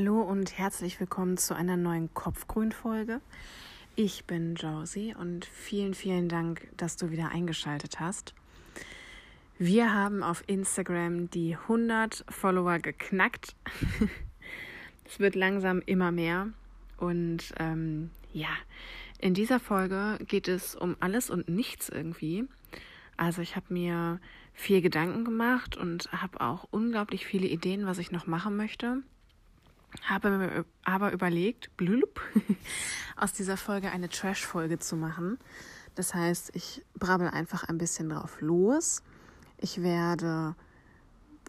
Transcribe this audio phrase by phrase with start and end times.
[0.00, 3.20] Hallo und herzlich willkommen zu einer neuen Kopfgrün-Folge.
[3.96, 8.32] Ich bin Josie und vielen, vielen Dank, dass du wieder eingeschaltet hast.
[9.58, 13.56] Wir haben auf Instagram die 100 Follower geknackt.
[15.04, 16.50] es wird langsam immer mehr.
[16.98, 18.50] Und ähm, ja,
[19.18, 22.44] in dieser Folge geht es um alles und nichts irgendwie.
[23.16, 24.20] Also ich habe mir
[24.54, 29.02] viel Gedanken gemacht und habe auch unglaublich viele Ideen, was ich noch machen möchte
[30.02, 32.20] habe aber überlegt, blub,
[33.16, 35.38] aus dieser Folge eine Trash-Folge zu machen.
[35.94, 39.02] Das heißt, ich brabbel einfach ein bisschen drauf los.
[39.56, 40.54] Ich werde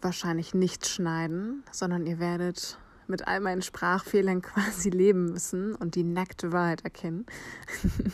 [0.02, 6.04] wahrscheinlich nichts schneiden, sondern ihr werdet mit all meinen Sprachfehlern quasi leben müssen und die
[6.04, 7.26] nackte Wahrheit erkennen.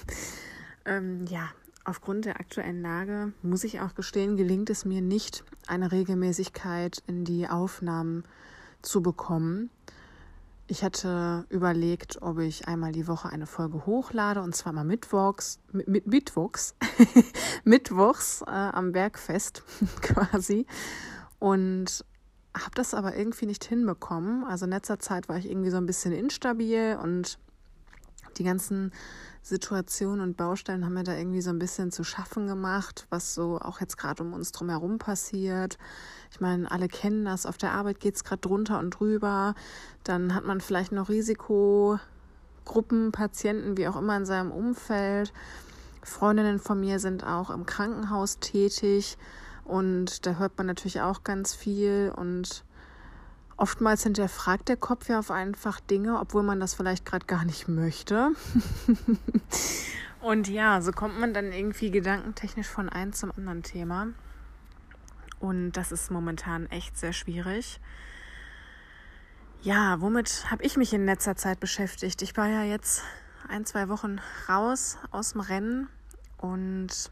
[0.85, 1.49] ähm, ja,
[1.85, 7.25] aufgrund der aktuellen Lage muss ich auch gestehen, gelingt es mir nicht, eine Regelmäßigkeit in
[7.25, 8.25] die Aufnahmen
[8.83, 9.71] zu bekommen.
[10.69, 15.61] Ich hatte überlegt, ob ich einmal die Woche eine Folge hochlade und zwar mal mittwochs,
[15.71, 16.75] mit, mit mittwochs,
[17.65, 19.63] mittwochs äh, am Bergfest
[20.03, 20.67] quasi.
[21.39, 22.05] Und
[22.53, 24.45] habe das aber irgendwie nicht hinbekommen.
[24.45, 27.39] Also in letzter Zeit war ich irgendwie so ein bisschen instabil und
[28.39, 28.93] die ganzen
[29.47, 33.61] Situationen und Baustellen haben mir da irgendwie so ein bisschen zu schaffen gemacht, was so
[33.61, 35.79] auch jetzt gerade um uns drum herum passiert.
[36.33, 39.55] Ich meine, alle kennen das, auf der Arbeit geht es gerade drunter und drüber.
[40.03, 45.33] Dann hat man vielleicht noch Risikogruppen, Patienten, wie auch immer in seinem Umfeld.
[46.03, 49.17] Freundinnen von mir sind auch im Krankenhaus tätig
[49.63, 52.65] und da hört man natürlich auch ganz viel und
[53.59, 57.69] Oftmals hinterfragt der Kopf ja auf einfach Dinge, obwohl man das vielleicht gerade gar nicht
[57.69, 58.33] möchte.
[60.21, 64.09] und ja, so kommt man dann irgendwie gedankentechnisch von einem zum anderen Thema.
[65.41, 67.81] Und das ist momentan echt sehr schwierig.
[69.63, 72.23] Ja, womit habe ich mich in letzter Zeit beschäftigt?
[72.23, 73.03] Ich war ja jetzt
[73.49, 75.89] ein, zwei Wochen raus aus dem Rennen
[76.39, 77.11] und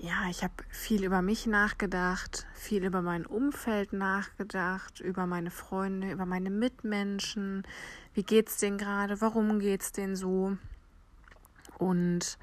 [0.00, 6.10] ja, ich habe viel über mich nachgedacht, viel über mein Umfeld nachgedacht, über meine Freunde,
[6.10, 7.66] über meine Mitmenschen.
[8.14, 9.20] Wie geht's denen gerade?
[9.20, 10.56] Warum geht's denen so?
[11.76, 12.38] Und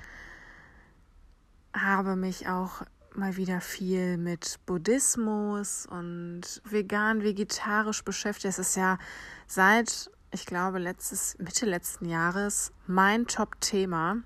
[1.74, 2.84] habe mich auch
[3.16, 8.46] mal wieder viel mit Buddhismus und vegan, vegetarisch beschäftigt.
[8.46, 9.00] Es ist ja
[9.48, 14.18] seit, ich glaube, letztes, Mitte letzten Jahres mein Top-Thema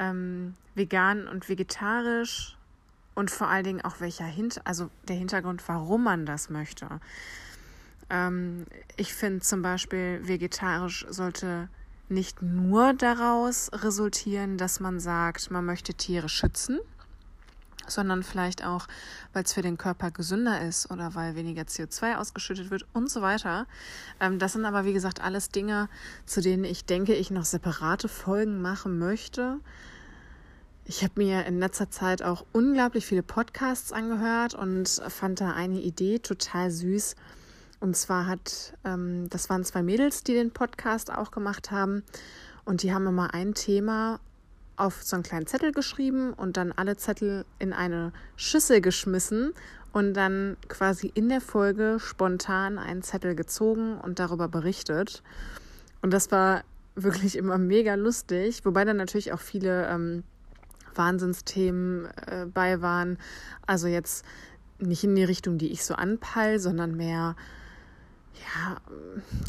[0.00, 2.56] ähm, vegan und vegetarisch
[3.14, 6.88] und vor allen Dingen auch welcher Hint also der Hintergrund, warum man das möchte.
[8.08, 8.66] Ähm,
[8.96, 11.68] ich finde zum Beispiel, vegetarisch sollte
[12.08, 16.80] nicht nur daraus resultieren, dass man sagt, man möchte Tiere schützen,
[17.86, 18.86] sondern vielleicht auch,
[19.32, 23.22] weil es für den Körper gesünder ist oder weil weniger CO2 ausgeschüttet wird und so
[23.22, 23.66] weiter.
[24.18, 25.88] Ähm, das sind aber, wie gesagt, alles Dinge,
[26.26, 29.60] zu denen ich denke, ich noch separate Folgen machen möchte.
[30.84, 35.80] Ich habe mir in letzter Zeit auch unglaublich viele Podcasts angehört und fand da eine
[35.80, 37.14] Idee total süß.
[37.80, 42.02] Und zwar hat, ähm, das waren zwei Mädels, die den Podcast auch gemacht haben.
[42.64, 44.20] Und die haben immer ein Thema
[44.76, 49.52] auf so einen kleinen Zettel geschrieben und dann alle Zettel in eine Schüssel geschmissen
[49.92, 55.22] und dann quasi in der Folge spontan einen Zettel gezogen und darüber berichtet.
[56.02, 56.62] Und das war
[56.94, 60.24] wirklich immer mega lustig, wobei dann natürlich auch viele ähm,
[61.00, 63.16] Wahnsinnsthemen äh, bei waren.
[63.66, 64.26] Also jetzt
[64.78, 67.36] nicht in die Richtung, die ich so anpeil, sondern mehr
[68.34, 68.76] ja,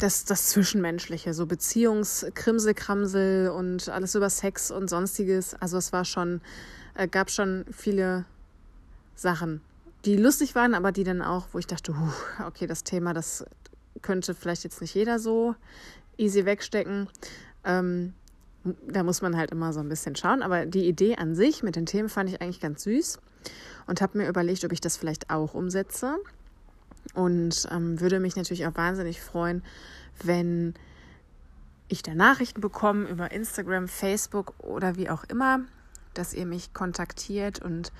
[0.00, 5.54] das, das Zwischenmenschliche, so Beziehungskrimselkramsel und alles über Sex und sonstiges.
[5.54, 6.40] Also es war schon,
[6.94, 8.24] äh, gab schon viele
[9.14, 9.60] Sachen,
[10.04, 13.44] die lustig waren, aber die dann auch, wo ich dachte, huh, okay, das Thema, das
[14.00, 15.54] könnte vielleicht jetzt nicht jeder so
[16.16, 17.08] easy wegstecken.
[17.64, 18.14] Ähm,
[18.64, 20.42] da muss man halt immer so ein bisschen schauen.
[20.42, 23.18] Aber die Idee an sich mit den Themen fand ich eigentlich ganz süß
[23.86, 26.16] und habe mir überlegt, ob ich das vielleicht auch umsetze.
[27.14, 29.62] Und ähm, würde mich natürlich auch wahnsinnig freuen,
[30.22, 30.74] wenn
[31.88, 35.60] ich da Nachrichten bekomme über Instagram, Facebook oder wie auch immer,
[36.14, 37.92] dass ihr mich kontaktiert und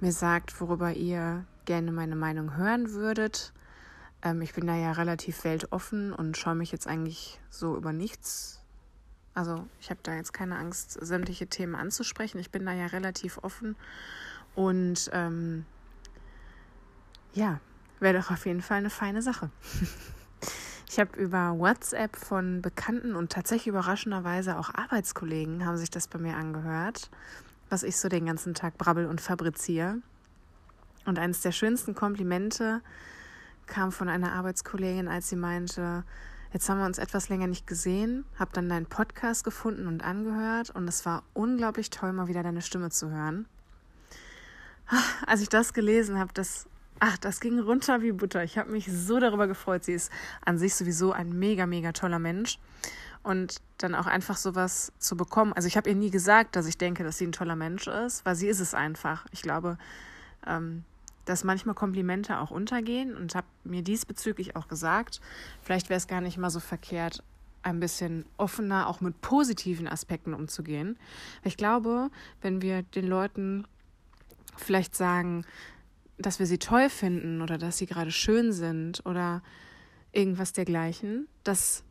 [0.00, 3.52] mir sagt, worüber ihr gerne meine Meinung hören würdet.
[4.22, 8.58] Ähm, ich bin da ja relativ weltoffen und schaue mich jetzt eigentlich so über nichts
[9.38, 12.38] also ich habe da jetzt keine Angst, sämtliche Themen anzusprechen.
[12.38, 13.76] Ich bin da ja relativ offen.
[14.56, 15.64] Und ähm,
[17.34, 17.60] ja,
[18.00, 19.50] wäre doch auf jeden Fall eine feine Sache.
[20.90, 26.18] Ich habe über WhatsApp von Bekannten und tatsächlich überraschenderweise auch Arbeitskollegen haben sich das bei
[26.18, 27.10] mir angehört,
[27.68, 29.98] was ich so den ganzen Tag brabbel und fabriziere.
[31.04, 32.80] Und eines der schönsten Komplimente
[33.66, 36.04] kam von einer Arbeitskollegin, als sie meinte,
[36.52, 40.70] jetzt haben wir uns etwas länger nicht gesehen, habe dann deinen Podcast gefunden und angehört
[40.70, 43.46] und es war unglaublich toll, mal wieder deine Stimme zu hören.
[45.26, 46.66] Als ich das gelesen habe, das,
[47.20, 48.42] das ging runter wie Butter.
[48.42, 49.84] Ich habe mich so darüber gefreut.
[49.84, 50.10] Sie ist
[50.44, 52.58] an sich sowieso ein mega, mega toller Mensch
[53.22, 55.52] und dann auch einfach sowas zu bekommen.
[55.52, 58.24] Also ich habe ihr nie gesagt, dass ich denke, dass sie ein toller Mensch ist,
[58.24, 59.26] weil sie ist es einfach.
[59.32, 59.76] Ich glaube,
[60.46, 60.84] ähm,
[61.28, 65.20] dass manchmal Komplimente auch untergehen und habe mir diesbezüglich auch gesagt,
[65.60, 67.22] vielleicht wäre es gar nicht mal so verkehrt,
[67.62, 70.96] ein bisschen offener auch mit positiven Aspekten umzugehen.
[71.44, 72.10] Ich glaube,
[72.40, 73.66] wenn wir den Leuten
[74.56, 75.44] vielleicht sagen,
[76.16, 79.42] dass wir sie toll finden oder dass sie gerade schön sind oder
[80.12, 81.84] irgendwas dergleichen, dass,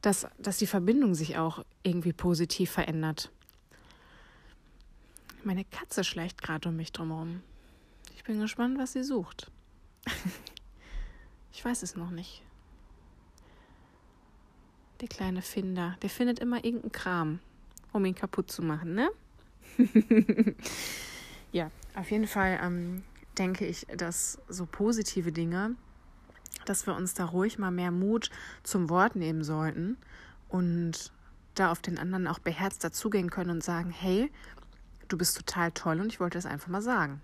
[0.00, 3.30] dass, dass die Verbindung sich auch irgendwie positiv verändert.
[5.44, 7.42] Meine Katze schleicht gerade um mich drumherum.
[8.14, 9.50] Ich bin gespannt, was sie sucht.
[11.52, 12.42] ich weiß es noch nicht.
[15.00, 17.40] Der kleine Finder, der findet immer irgendeinen Kram,
[17.92, 19.10] um ihn kaputt zu machen, ne?
[21.52, 23.02] ja, auf jeden Fall ähm,
[23.36, 25.74] denke ich, dass so positive Dinge,
[26.64, 28.30] dass wir uns da ruhig mal mehr Mut
[28.62, 29.98] zum Wort nehmen sollten
[30.48, 31.12] und
[31.54, 34.30] da auf den anderen auch beherzt dazugehen können und sagen, hey,
[35.08, 37.20] du bist total toll und ich wollte es einfach mal sagen.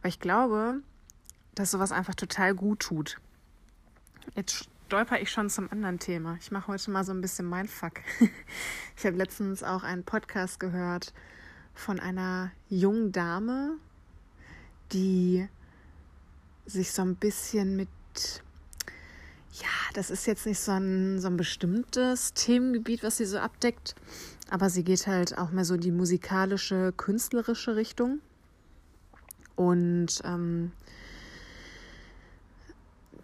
[0.00, 0.80] Weil ich glaube,
[1.54, 3.16] dass sowas einfach total gut tut.
[4.34, 6.36] Jetzt stolper ich schon zum anderen Thema.
[6.40, 8.00] Ich mache heute mal so ein bisschen mein Fuck.
[8.96, 11.14] Ich habe letztens auch einen Podcast gehört
[11.74, 13.78] von einer jungen Dame,
[14.92, 15.48] die
[16.66, 17.88] sich so ein bisschen mit,
[19.52, 23.94] ja, das ist jetzt nicht so ein, so ein bestimmtes Themengebiet, was sie so abdeckt,
[24.50, 28.20] aber sie geht halt auch mehr so in die musikalische, künstlerische Richtung.
[29.56, 30.72] Und ähm,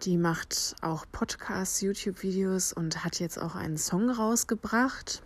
[0.03, 5.21] die macht auch Podcasts, YouTube-Videos und hat jetzt auch einen Song rausgebracht.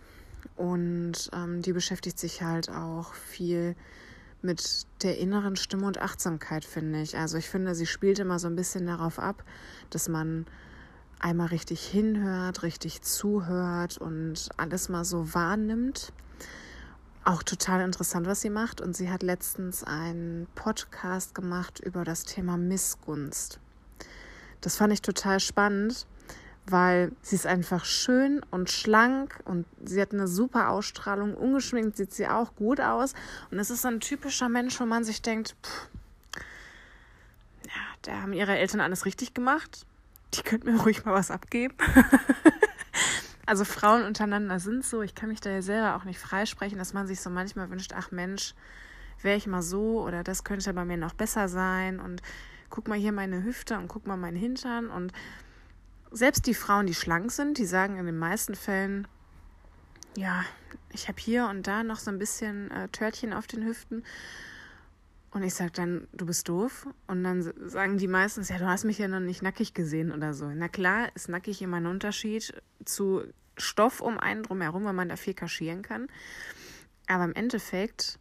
[0.56, 3.76] Und ähm, die beschäftigt sich halt auch viel
[4.42, 7.16] mit der inneren Stimme und Achtsamkeit, finde ich.
[7.16, 9.42] Also ich finde, sie spielt immer so ein bisschen darauf ab,
[9.90, 10.46] dass man
[11.18, 16.12] einmal richtig hinhört, richtig zuhört und alles mal so wahrnimmt
[17.24, 18.80] auch total interessant, was sie macht.
[18.80, 23.58] Und sie hat letztens einen Podcast gemacht über das Thema Missgunst.
[24.60, 26.06] Das fand ich total spannend,
[26.66, 31.34] weil sie ist einfach schön und schlank und sie hat eine super Ausstrahlung.
[31.34, 33.14] Ungeschminkt sieht sie auch gut aus.
[33.50, 35.88] Und es ist ein typischer Mensch, wo man sich denkt, pff,
[37.66, 39.86] ja, da haben ihre Eltern alles richtig gemacht.
[40.34, 41.76] Die könnten mir ruhig mal was abgeben.
[43.46, 46.94] also Frauen untereinander sind so, ich kann mich da ja selber auch nicht freisprechen, dass
[46.94, 48.54] man sich so manchmal wünscht, ach Mensch,
[49.22, 52.00] wäre ich mal so oder das könnte bei mir noch besser sein.
[52.00, 52.22] Und
[52.70, 54.88] guck mal hier meine Hüfte und guck mal meinen Hintern.
[54.88, 55.12] Und
[56.10, 59.06] selbst die Frauen, die schlank sind, die sagen in den meisten Fällen,
[60.16, 60.44] ja,
[60.90, 64.04] ich habe hier und da noch so ein bisschen äh, Törtchen auf den Hüften.
[65.34, 66.86] Und ich sage dann, du bist doof.
[67.08, 70.32] Und dann sagen die meistens, ja, du hast mich ja noch nicht nackig gesehen oder
[70.32, 70.46] so.
[70.46, 72.54] Na klar, ist nackig immer ein Unterschied
[72.84, 73.24] zu
[73.58, 76.06] Stoff um einen drumherum, weil man da viel kaschieren kann.
[77.08, 78.20] Aber im Endeffekt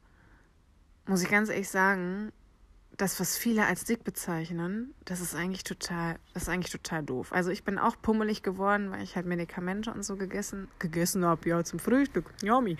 [1.05, 2.31] muss ich ganz ehrlich sagen,
[2.97, 7.33] das, was viele als dick bezeichnen, das ist eigentlich total, das ist eigentlich total doof.
[7.33, 11.49] Also ich bin auch pummelig geworden, weil ich halt Medikamente und so gegessen, gegessen habe,
[11.49, 12.77] ja, zum Frühstück, yummy.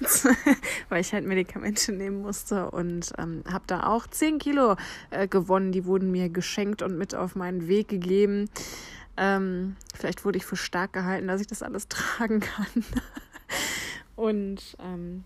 [0.88, 4.76] weil ich halt Medikamente nehmen musste und ähm, habe da auch 10 Kilo
[5.10, 5.72] äh, gewonnen.
[5.72, 8.50] Die wurden mir geschenkt und mit auf meinen Weg gegeben.
[9.16, 12.84] Ähm, vielleicht wurde ich für stark gehalten, dass ich das alles tragen kann.
[14.16, 15.24] und ähm,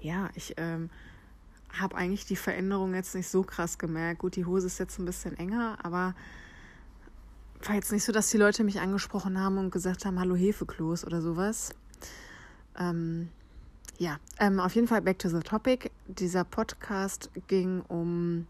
[0.00, 0.88] ja, ich ähm,
[1.80, 4.20] habe eigentlich die Veränderung jetzt nicht so krass gemerkt.
[4.20, 6.14] Gut, die Hose ist jetzt ein bisschen enger, aber
[7.64, 11.04] war jetzt nicht so, dass die Leute mich angesprochen haben und gesagt haben, hallo Hefeklos
[11.04, 11.70] oder sowas.
[12.78, 13.28] Ähm,
[13.98, 15.90] ja, ähm, auf jeden Fall back to the topic.
[16.06, 18.46] Dieser Podcast ging um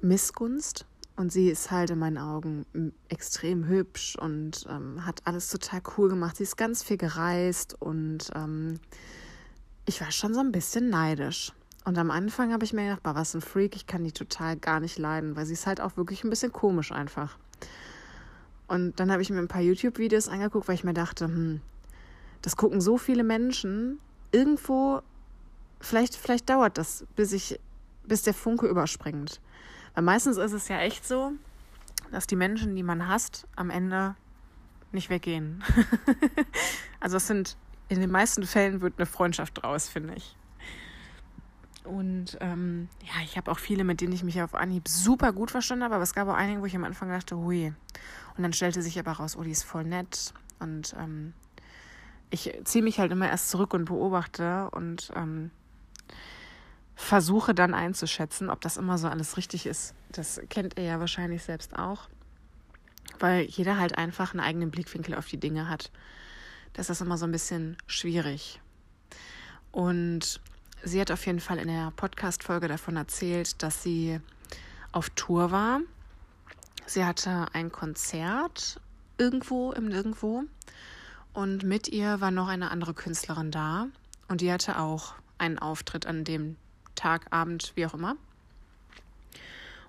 [0.00, 2.64] Missgunst und sie ist halt in meinen Augen
[3.08, 6.36] extrem hübsch und ähm, hat alles total cool gemacht.
[6.36, 8.80] Sie ist ganz viel gereist und ähm,
[9.84, 11.52] ich war schon so ein bisschen neidisch.
[11.88, 14.58] Und am Anfang habe ich mir gedacht, boah, was ein Freak, ich kann die total
[14.58, 17.38] gar nicht leiden, weil sie ist halt auch wirklich ein bisschen komisch einfach.
[18.66, 21.62] Und dann habe ich mir ein paar YouTube-Videos angeguckt, weil ich mir dachte, hm,
[22.42, 24.00] das gucken so viele Menschen.
[24.32, 25.00] Irgendwo,
[25.80, 27.58] vielleicht, vielleicht dauert das, bis ich,
[28.04, 29.40] bis der Funke überspringt.
[29.94, 31.32] Weil meistens ist es ja echt so,
[32.12, 34.14] dass die Menschen, die man hasst, am Ende
[34.92, 35.64] nicht weggehen.
[37.00, 37.56] also es sind
[37.88, 40.36] in den meisten Fällen wird eine Freundschaft draus, finde ich.
[41.88, 45.50] Und ähm, ja, ich habe auch viele, mit denen ich mich auf Anhieb super gut
[45.50, 47.72] verstanden habe, aber es gab auch einige, wo ich am Anfang dachte, hui.
[48.36, 50.34] Und dann stellte sich aber raus, oh, die ist voll nett.
[50.58, 51.32] Und ähm,
[52.28, 55.50] ich ziehe mich halt immer erst zurück und beobachte und ähm,
[56.94, 59.94] versuche dann einzuschätzen, ob das immer so alles richtig ist.
[60.12, 62.10] Das kennt ihr ja wahrscheinlich selbst auch,
[63.18, 65.90] weil jeder halt einfach einen eigenen Blickwinkel auf die Dinge hat.
[66.74, 68.60] Das ist immer so ein bisschen schwierig.
[69.72, 70.42] Und
[70.82, 74.20] sie hat auf jeden Fall in der Podcast-Folge davon erzählt, dass sie
[74.92, 75.80] auf Tour war.
[76.86, 78.80] Sie hatte ein Konzert
[79.18, 80.44] irgendwo im Nirgendwo
[81.32, 83.88] und mit ihr war noch eine andere Künstlerin da
[84.28, 86.56] und die hatte auch einen Auftritt an dem
[86.94, 88.16] Tag, Abend, wie auch immer.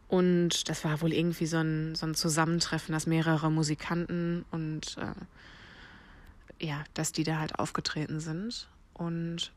[0.07, 6.65] Und das war wohl irgendwie so ein, so ein Zusammentreffen, dass mehrere Musikanten und äh,
[6.65, 8.67] ja, dass die da halt aufgetreten sind.
[8.93, 9.51] Und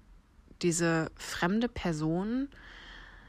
[0.62, 2.48] diese fremde Person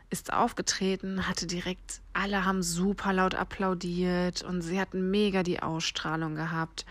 [0.09, 6.35] ist aufgetreten, hatte direkt, alle haben super laut applaudiert und sie hatten mega die Ausstrahlung
[6.35, 6.85] gehabt.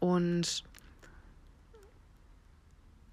[0.00, 0.64] Und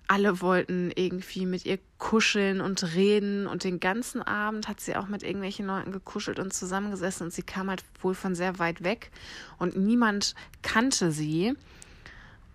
[0.08, 3.48] alle wollten irgendwie mit ihr kuscheln und reden.
[3.48, 7.28] Und den ganzen Abend hat sie auch mit irgendwelchen Leuten gekuschelt und zusammengesessen.
[7.28, 9.10] Und sie kam halt wohl von sehr weit weg.
[9.58, 11.54] Und niemand kannte sie.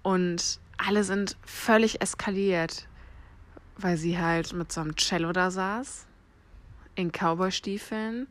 [0.02, 2.89] Und alle sind völlig eskaliert
[3.82, 6.06] weil sie halt mit so einem Cello da saß,
[6.94, 8.26] in Cowboy-Stiefeln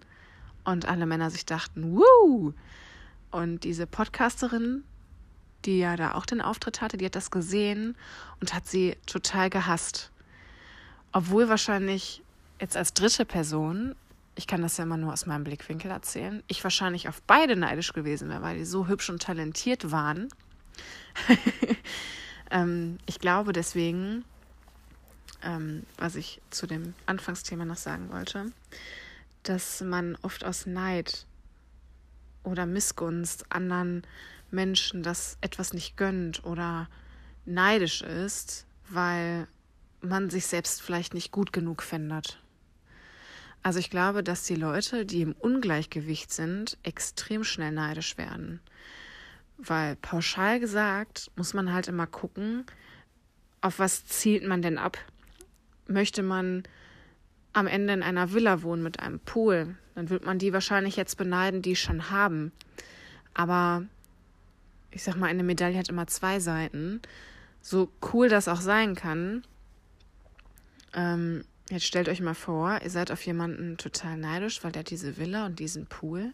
[0.64, 2.54] und alle Männer sich dachten, wuh!
[3.32, 4.84] Und diese Podcasterin,
[5.66, 7.96] die ja da auch den Auftritt hatte, die hat das gesehen
[8.42, 10.12] und hat sie total gehasst.
[11.12, 12.24] Obwohl wahrscheinlich
[12.60, 13.96] jetzt als dritte Person,
[14.36, 17.94] ich kann das ja immer nur aus meinem Blickwinkel erzählen, ich wahrscheinlich auf beide neidisch
[17.94, 20.30] gewesen wäre, weil die so hübsch und talentiert waren.
[22.52, 24.24] ähm, ich glaube deswegen,
[25.44, 28.52] ähm, was ich zu dem Anfangsthema noch sagen wollte,
[29.44, 31.26] dass man oft aus Neid
[32.44, 34.04] oder Missgunst anderen
[34.52, 36.90] Menschen das etwas nicht gönnt oder
[37.46, 39.48] neidisch ist, weil
[40.02, 42.40] man sich selbst vielleicht nicht gut genug findet.
[43.62, 48.62] Also ich glaube, dass die Leute, die im Ungleichgewicht sind, extrem schnell neidisch werden.
[49.58, 52.66] Weil pauschal gesagt muss man halt immer gucken,
[53.62, 54.98] auf was zielt man denn ab
[55.90, 56.64] möchte man
[57.54, 61.16] am Ende in einer Villa wohnen mit einem Pool, dann wird man die wahrscheinlich jetzt
[61.16, 62.52] beneiden, die schon haben.
[63.34, 63.84] Aber
[64.92, 67.02] ich sag mal, eine Medaille hat immer zwei Seiten.
[67.62, 69.44] So cool das auch sein kann,
[70.94, 75.18] ähm, Jetzt stellt euch mal vor, ihr seid auf jemanden total neidisch, weil der diese
[75.18, 76.34] Villa und diesen Pool.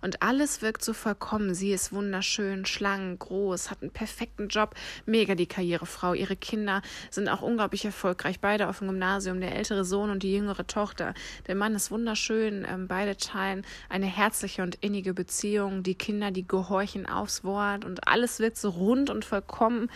[0.00, 1.54] Und alles wirkt so vollkommen.
[1.56, 6.14] Sie ist wunderschön, schlank, groß, hat einen perfekten Job, mega die Karrierefrau.
[6.14, 10.32] Ihre Kinder sind auch unglaublich erfolgreich, beide auf dem Gymnasium, der ältere Sohn und die
[10.32, 11.14] jüngere Tochter.
[11.48, 15.82] Der Mann ist wunderschön, ähm, beide teilen eine herzliche und innige Beziehung.
[15.82, 19.90] Die Kinder, die gehorchen aufs Wort und alles wirkt so rund und vollkommen.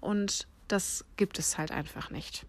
[0.00, 2.44] Und das gibt es halt einfach nicht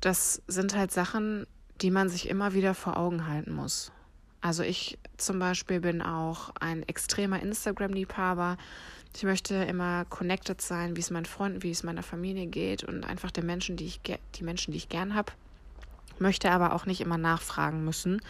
[0.00, 1.46] das sind halt Sachen,
[1.80, 3.92] die man sich immer wieder vor Augen halten muss.
[4.40, 8.56] Also ich zum Beispiel bin auch ein extremer Instagram-Liebhaber.
[9.14, 13.04] Ich möchte immer connected sein, wie es meinen Freunden, wie es meiner Familie geht und
[13.04, 14.00] einfach den Menschen, die ich
[14.34, 15.32] die Menschen, die ich gern habe.
[16.18, 18.20] Möchte aber auch nicht immer nachfragen müssen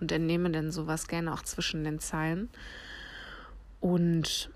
[0.00, 2.48] und entnehme dann sowas gerne auch zwischen den Zeilen.
[3.80, 4.50] Und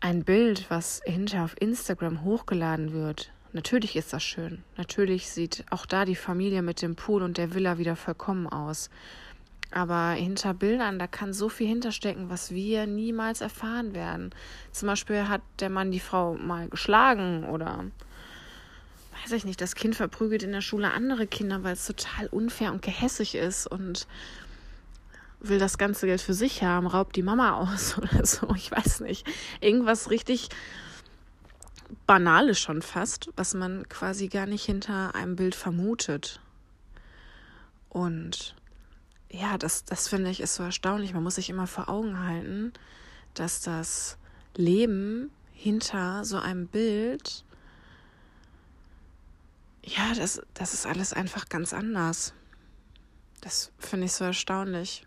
[0.00, 4.62] ein Bild, was hinter auf Instagram hochgeladen wird, Natürlich ist das schön.
[4.76, 8.88] Natürlich sieht auch da die Familie mit dem Pool und der Villa wieder vollkommen aus.
[9.70, 14.30] Aber hinter Bildern, da kann so viel hinterstecken, was wir niemals erfahren werden.
[14.70, 17.84] Zum Beispiel hat der Mann die Frau mal geschlagen oder
[19.22, 22.72] weiß ich nicht, das Kind verprügelt in der Schule andere Kinder, weil es total unfair
[22.72, 24.06] und gehässig ist und
[25.40, 28.54] will das ganze Geld für sich haben, raubt die Mama aus oder so.
[28.54, 29.26] Ich weiß nicht.
[29.60, 30.48] Irgendwas richtig
[32.06, 36.40] Banales schon fast, was man quasi gar nicht hinter einem Bild vermutet.
[37.88, 38.54] Und
[39.30, 41.14] ja, das, das finde ich ist so erstaunlich.
[41.14, 42.72] Man muss sich immer vor Augen halten,
[43.34, 44.18] dass das
[44.56, 47.44] Leben hinter so einem Bild,
[49.84, 52.34] ja, das, das ist alles einfach ganz anders.
[53.40, 55.06] Das finde ich so erstaunlich.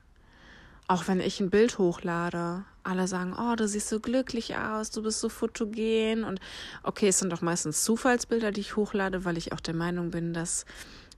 [0.87, 5.01] Auch wenn ich ein Bild hochlade, alle sagen, oh, du siehst so glücklich aus, du
[5.03, 6.23] bist so fotogen.
[6.23, 6.39] Und
[6.83, 10.33] okay, es sind doch meistens Zufallsbilder, die ich hochlade, weil ich auch der Meinung bin,
[10.33, 10.65] dass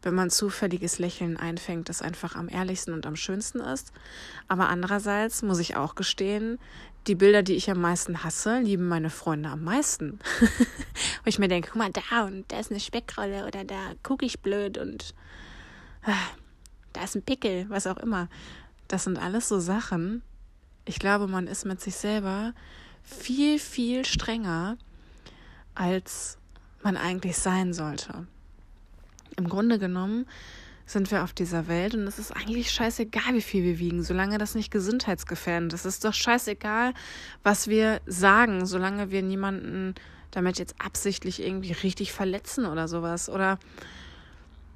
[0.04, 3.92] wenn man zufälliges Lächeln einfängt, das einfach am ehrlichsten und am schönsten ist.
[4.48, 6.60] Aber andererseits muss ich auch gestehen,
[7.08, 10.20] die Bilder, die ich am meisten hasse, lieben meine Freunde am meisten.
[11.24, 14.26] Wo ich mir denke, guck mal da und da ist eine Speckrolle oder da gucke
[14.26, 15.16] ich blöd und
[16.06, 16.12] äh,
[16.94, 18.28] da ist ein Pickel, was auch immer.
[18.88, 20.22] Das sind alles so Sachen.
[20.88, 22.54] Ich glaube, man ist mit sich selber
[23.04, 24.78] viel, viel strenger,
[25.76, 26.38] als
[26.82, 28.26] man eigentlich sein sollte.
[29.36, 30.26] Im Grunde genommen
[30.86, 34.38] sind wir auf dieser Welt und es ist eigentlich scheißegal, wie viel wir wiegen, solange
[34.38, 35.86] das nicht gesundheitsgefährdend ist.
[35.86, 36.94] Es ist doch scheißegal,
[37.44, 39.94] was wir sagen, solange wir niemanden
[40.32, 43.30] damit jetzt absichtlich irgendwie richtig verletzen oder sowas.
[43.30, 43.60] Oder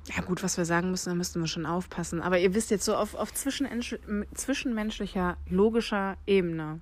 [0.06, 2.22] ja gut, was wir sagen müssen, da müssten wir schon aufpassen.
[2.22, 6.80] Aber ihr wisst jetzt so auf, auf zwischenmenschlicher, logischer Ebene.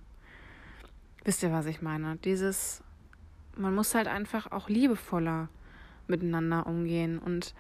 [1.26, 2.16] Wisst ihr, was ich meine?
[2.18, 2.82] Dieses,
[3.56, 5.50] man muss halt einfach auch liebevoller
[6.08, 7.54] miteinander umgehen und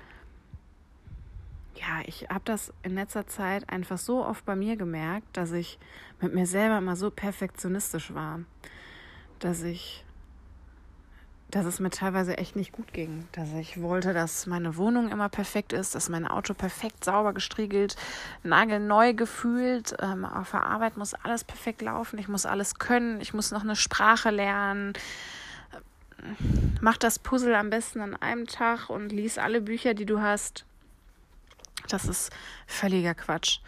[1.75, 5.77] ja, ich habe das in letzter Zeit einfach so oft bei mir gemerkt, dass ich
[6.19, 8.41] mit mir selber immer so perfektionistisch war,
[9.39, 10.03] dass ich,
[11.51, 15.29] dass es mir teilweise echt nicht gut ging, dass ich wollte, dass meine Wohnung immer
[15.29, 17.95] perfekt ist, dass mein Auto perfekt sauber gestriegelt,
[18.43, 23.33] nagelneu gefühlt, ähm, auf der Arbeit muss alles perfekt laufen, ich muss alles können, ich
[23.33, 24.93] muss noch eine Sprache lernen,
[26.81, 30.65] mach das Puzzle am besten an einem Tag und lies alle Bücher, die du hast.
[31.87, 32.31] Das ist
[32.67, 33.59] völliger Quatsch.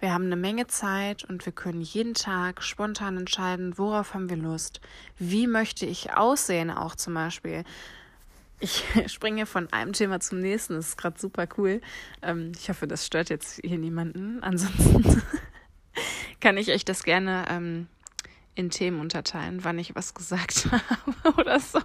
[0.00, 4.36] Wir haben eine Menge Zeit und wir können jeden Tag spontan entscheiden, worauf haben wir
[4.38, 4.80] Lust.
[5.18, 7.64] Wie möchte ich aussehen, auch zum Beispiel.
[8.60, 10.74] Ich springe von einem Thema zum nächsten.
[10.74, 11.82] Das ist gerade super cool.
[12.22, 14.38] Ähm, ich hoffe, das stört jetzt hier niemanden.
[14.42, 15.22] Ansonsten
[16.40, 17.86] kann ich euch das gerne ähm,
[18.54, 20.66] in Themen unterteilen, wann ich was gesagt
[21.24, 21.80] habe oder so.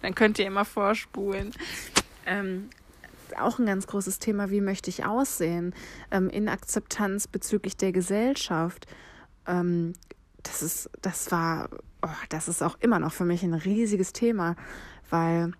[0.00, 1.52] Dann könnt ihr immer vorspulen.
[2.24, 2.70] Ähm,
[3.38, 5.74] auch ein ganz großes Thema, wie möchte ich aussehen,
[6.10, 8.86] ähm, in Akzeptanz bezüglich der Gesellschaft.
[9.46, 9.94] Ähm,
[10.42, 11.68] das ist, das war,
[12.02, 14.56] oh, das ist auch immer noch für mich ein riesiges Thema,
[15.10, 15.52] weil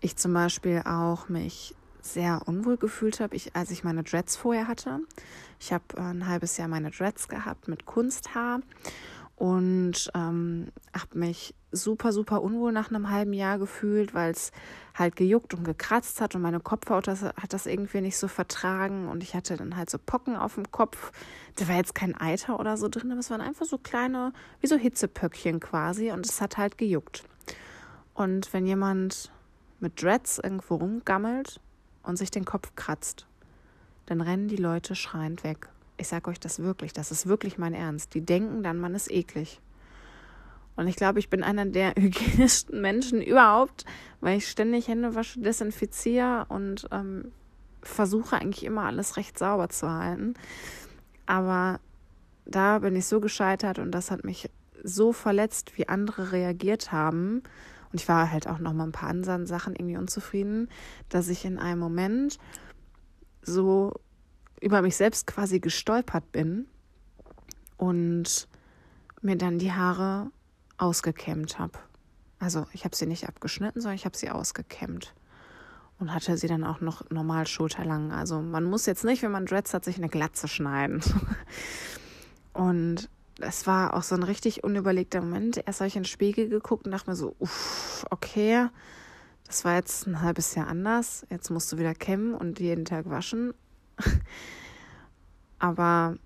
[0.00, 4.68] ich zum Beispiel auch mich sehr unwohl gefühlt habe, ich, als ich meine Dreads vorher
[4.68, 5.00] hatte.
[5.58, 8.60] Ich habe ein halbes Jahr meine Dreads gehabt mit Kunsthaar
[9.36, 14.52] und ähm, habe mich super, super unwohl nach einem halben Jahr gefühlt, weil es
[14.94, 19.08] halt gejuckt und gekratzt hat und meine Kopfhaut das, hat das irgendwie nicht so vertragen
[19.08, 21.10] und ich hatte dann halt so Pocken auf dem Kopf.
[21.56, 24.68] Da war jetzt kein Eiter oder so drin, aber es waren einfach so kleine, wie
[24.68, 27.24] so Hitzepöckchen quasi und es hat halt gejuckt.
[28.14, 29.32] Und wenn jemand
[29.80, 31.60] mit Dreads irgendwo rumgammelt
[32.04, 33.26] und sich den Kopf kratzt,
[34.06, 35.68] dann rennen die Leute schreiend weg.
[35.96, 38.14] Ich sage euch das wirklich, das ist wirklich mein Ernst.
[38.14, 39.60] Die denken dann, man ist eklig.
[40.76, 43.84] Und ich glaube, ich bin einer der hygienischsten Menschen überhaupt,
[44.20, 47.32] weil ich ständig Hände wasche, desinfiziere und ähm,
[47.82, 50.34] versuche eigentlich immer alles recht sauber zu halten.
[51.26, 51.80] Aber
[52.44, 54.50] da bin ich so gescheitert und das hat mich
[54.82, 57.42] so verletzt, wie andere reagiert haben.
[57.92, 60.68] Und ich war halt auch noch mal ein paar anderen Sachen irgendwie unzufrieden,
[61.08, 62.38] dass ich in einem Moment
[63.42, 63.94] so
[64.64, 66.66] über mich selbst quasi gestolpert bin
[67.76, 68.48] und
[69.20, 70.30] mir dann die Haare
[70.78, 71.78] ausgekämmt habe.
[72.38, 75.14] Also ich habe sie nicht abgeschnitten, sondern ich habe sie ausgekämmt
[75.98, 78.10] und hatte sie dann auch noch normal schulterlang.
[78.10, 81.02] Also man muss jetzt nicht, wenn man Dreads hat, sich eine Glatze schneiden.
[82.54, 85.62] und es war auch so ein richtig unüberlegter Moment.
[85.66, 88.68] Erst habe ich in den Spiegel geguckt und dachte mir so, uff, okay,
[89.46, 91.26] das war jetzt ein halbes Jahr anders.
[91.28, 93.52] Jetzt musst du wieder kämmen und jeden Tag waschen.
[95.58, 96.16] Aber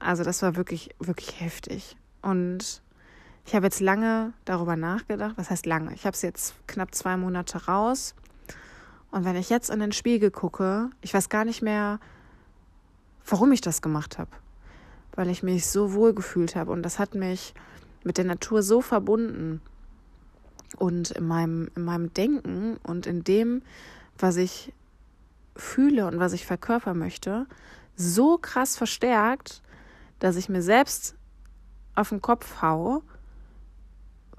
[0.00, 1.96] also das war wirklich, wirklich heftig.
[2.22, 2.82] Und
[3.46, 5.36] ich habe jetzt lange darüber nachgedacht.
[5.36, 5.94] Was heißt lange?
[5.94, 8.14] Ich habe es jetzt knapp zwei Monate raus.
[9.10, 11.98] Und wenn ich jetzt in den Spiegel gucke, ich weiß gar nicht mehr,
[13.26, 14.30] warum ich das gemacht habe.
[15.12, 16.72] Weil ich mich so wohl gefühlt habe.
[16.72, 17.54] Und das hat mich
[18.04, 19.60] mit der Natur so verbunden.
[20.76, 23.62] Und in meinem, in meinem Denken und in dem,
[24.18, 24.72] was ich
[25.60, 27.46] fühle und was ich verkörpern möchte,
[27.96, 29.62] so krass verstärkt,
[30.18, 31.14] dass ich mir selbst
[31.94, 33.02] auf den Kopf haue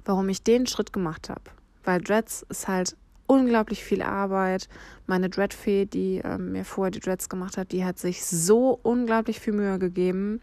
[0.10, 1.44] warum ich den Schritt gemacht habe.
[1.84, 4.68] Weil Dreads ist halt unglaublich viel Arbeit.
[5.06, 9.40] Meine Dreadfee, die ähm, mir vorher die Dreads gemacht hat, die hat sich so unglaublich
[9.40, 10.42] viel Mühe gegeben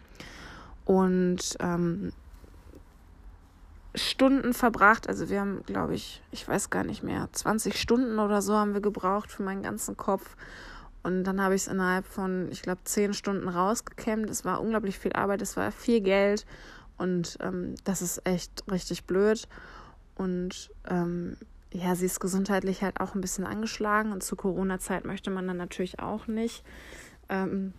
[0.85, 2.13] und ähm,
[3.97, 5.09] Stunden verbracht.
[5.09, 8.75] Also wir haben, glaube ich, ich weiß gar nicht mehr, 20 Stunden oder so haben
[8.75, 10.37] wir gebraucht für meinen ganzen Kopf.
[11.03, 14.29] Und dann habe ich es innerhalb von, ich glaube, 10 Stunden rausgekämmt.
[14.29, 16.47] Es war unglaublich viel Arbeit, es war viel Geld.
[16.99, 19.49] Und ähm, das ist echt richtig blöd.
[20.17, 21.37] Und ähm,
[21.73, 25.59] ja, sie ist gesundheitlich halt auch ein bisschen angeschlagen und zu Corona-Zeit möchte man dann
[25.59, 26.65] natürlich auch nicht.
[27.29, 27.73] Ähm,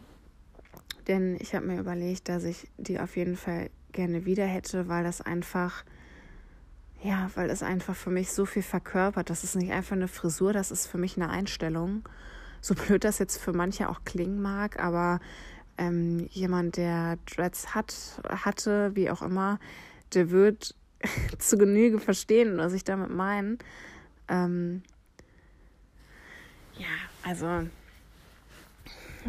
[1.08, 5.04] denn ich habe mir überlegt, dass ich die auf jeden Fall gerne wieder hätte, weil
[5.04, 5.84] das einfach,
[7.04, 9.30] ja, weil es einfach für mich so viel verkörpert.
[9.30, 12.08] Das ist nicht einfach eine Frisur, das ist für mich eine Einstellung.
[12.62, 15.20] So blöd das jetzt für manche auch klingen mag, aber
[15.78, 17.94] ähm, jemand, der Dreads hat,
[18.28, 19.60] hatte, wie auch immer,
[20.14, 20.76] der wird
[21.38, 23.58] zu Genüge verstehen, was ich damit meine.
[24.28, 24.82] Ähm,
[26.78, 26.88] ja,
[27.24, 27.68] also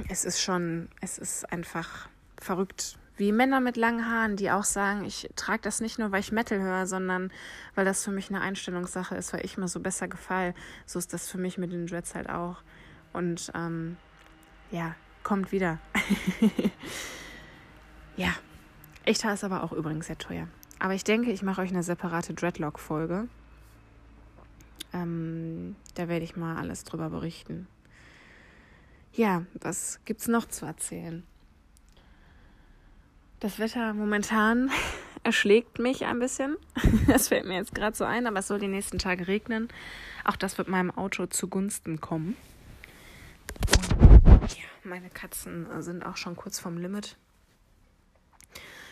[0.09, 2.09] es ist schon, es ist einfach
[2.41, 2.98] verrückt.
[3.19, 6.31] Wie Männer mit langen Haaren, die auch sagen, ich trage das nicht nur, weil ich
[6.31, 7.33] Metal höre, sondern
[7.75, 10.55] weil das für mich eine Einstellungssache ist, weil ich mir so besser gefall.
[10.87, 12.63] So ist das für mich mit den Dreads halt auch.
[13.13, 13.97] Und ähm,
[14.71, 15.79] ja, kommt wieder.
[18.17, 18.33] ja,
[19.05, 20.47] echter ist aber auch übrigens sehr teuer.
[20.79, 23.27] Aber ich denke, ich mache euch eine separate Dreadlock-Folge.
[24.93, 27.67] Ähm, da werde ich mal alles drüber berichten.
[29.13, 31.25] Ja, was gibt's noch zu erzählen?
[33.41, 34.69] Das Wetter momentan
[35.23, 36.57] erschlägt mich ein bisschen.
[37.07, 39.69] Das fällt mir jetzt gerade so ein, aber es soll die nächsten Tage regnen.
[40.25, 42.37] Auch das wird meinem Auto zugunsten kommen.
[44.25, 47.17] Und ja, meine Katzen sind auch schon kurz vom Limit.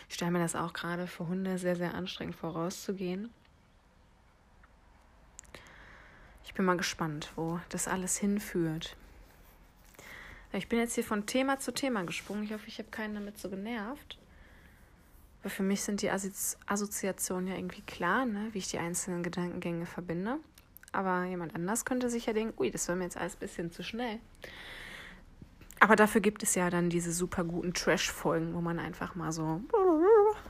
[0.08, 3.30] Ich stelle mir das auch gerade für Hunde sehr, sehr anstrengend vorauszugehen.
[6.44, 8.96] Ich bin mal gespannt, wo das alles hinführt.
[10.52, 12.44] Ich bin jetzt hier von Thema zu Thema gesprungen.
[12.44, 14.16] Ich hoffe, ich habe keinen damit so genervt.
[15.46, 18.48] Aber für mich sind die Assoziationen ja irgendwie klar, ne?
[18.50, 20.40] wie ich die einzelnen Gedankengänge verbinde.
[20.90, 23.70] Aber jemand anders könnte sich ja denken, ui, das war mir jetzt alles ein bisschen
[23.70, 24.18] zu schnell.
[25.78, 29.60] Aber dafür gibt es ja dann diese super guten Trash-Folgen, wo man einfach mal so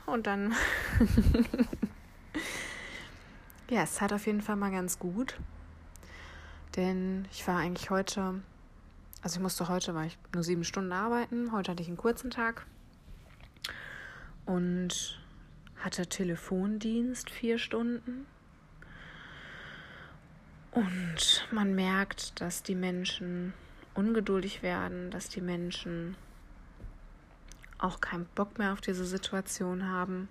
[0.07, 0.55] und dann.
[3.69, 5.37] ja, es hat auf jeden Fall mal ganz gut.
[6.75, 8.41] Denn ich war eigentlich heute,
[9.21, 11.51] also ich musste heute, war ich nur sieben Stunden arbeiten.
[11.51, 12.65] Heute hatte ich einen kurzen Tag.
[14.47, 15.19] Und
[15.79, 18.25] hatte Telefondienst vier Stunden.
[20.71, 23.53] Und man merkt, dass die Menschen
[23.93, 26.15] ungeduldig werden, dass die Menschen
[27.79, 30.29] auch keinen Bock mehr auf diese Situation haben.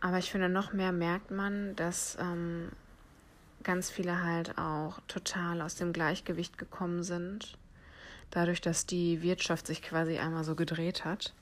[0.00, 2.70] Aber ich finde, noch mehr merkt man, dass ähm,
[3.62, 7.58] ganz viele halt auch total aus dem Gleichgewicht gekommen sind.
[8.30, 11.34] Dadurch, dass die Wirtschaft sich quasi einmal so gedreht hat.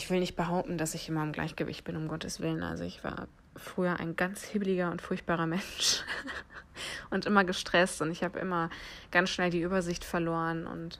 [0.00, 2.62] Ich will nicht behaupten, dass ich immer im Gleichgewicht bin, um Gottes Willen.
[2.62, 6.02] Also ich war früher ein ganz hibbeliger und furchtbarer Mensch
[7.10, 8.70] und immer gestresst und ich habe immer
[9.10, 10.98] ganz schnell die Übersicht verloren und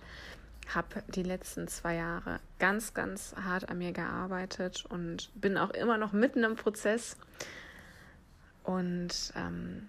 [0.75, 5.97] habe die letzten zwei Jahre ganz, ganz hart an mir gearbeitet und bin auch immer
[5.97, 7.17] noch mitten im Prozess.
[8.65, 9.89] Und ähm,